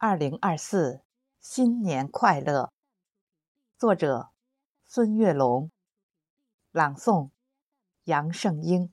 [0.00, 1.02] 二零二四
[1.40, 2.72] 新年快乐！
[3.76, 4.28] 作者：
[4.86, 5.72] 孙月龙，
[6.70, 7.30] 朗诵：
[8.04, 8.92] 杨胜英。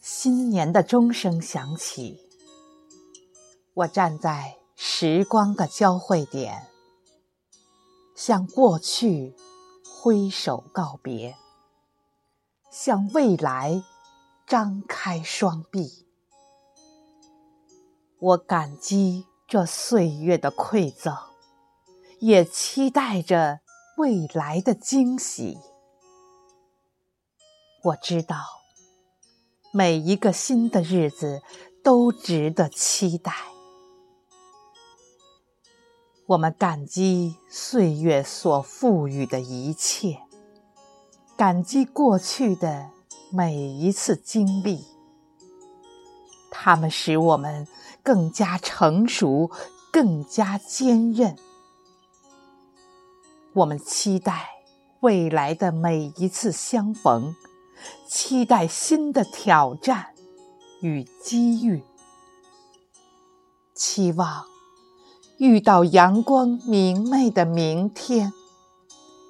[0.00, 2.18] 新年的钟声响起，
[3.74, 6.68] 我站在时光的交汇点，
[8.14, 9.34] 向过去
[10.02, 11.36] 挥手告别，
[12.70, 13.82] 向未来
[14.46, 16.06] 张开双臂。
[18.18, 21.16] 我感激这岁月的馈赠，
[22.20, 23.60] 也期待着
[23.96, 25.58] 未来的惊喜。
[27.84, 28.36] 我知道。
[29.76, 31.42] 每一个新的日子
[31.82, 33.32] 都值得期待。
[36.26, 40.20] 我们感激岁月所赋予的一切，
[41.36, 42.88] 感激过去的
[43.30, 44.86] 每一次经历，
[46.50, 47.68] 它们使我们
[48.02, 49.50] 更加成熟，
[49.92, 51.36] 更加坚韧。
[53.52, 54.48] 我们期待
[55.00, 57.34] 未来的每一次相逢。
[58.08, 60.14] 期待新的挑战
[60.80, 61.82] 与机遇，
[63.74, 64.46] 期望
[65.38, 68.32] 遇到阳光明媚的明天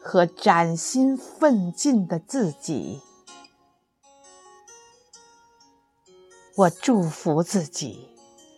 [0.02, 3.00] 和崭新奋进的自己。
[6.56, 8.08] 我祝福自己，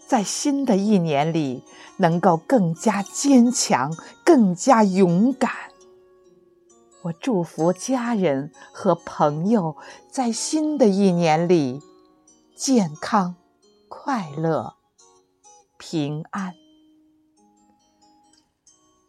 [0.06, 1.62] 在新的一年里
[1.98, 3.90] 能够更加坚强，
[4.24, 5.50] 更加勇敢。
[7.02, 9.76] 我祝福家人和朋友
[10.10, 11.80] 在新的一年里
[12.56, 13.36] 健康、
[13.88, 14.74] 快乐、
[15.78, 16.65] 平安。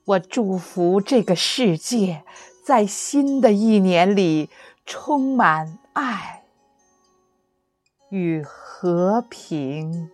[0.07, 2.23] 我祝福这个世界
[2.65, 4.49] 在新的一年里
[4.85, 6.43] 充满爱
[8.09, 10.09] 与和平。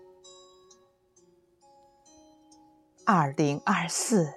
[3.06, 4.34] 二零二四，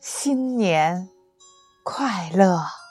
[0.00, 1.10] 新年。
[1.84, 2.85] 快乐。